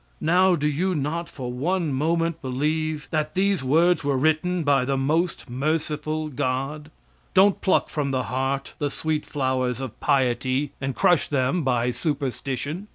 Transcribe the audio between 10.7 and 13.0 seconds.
and crush them by superstition.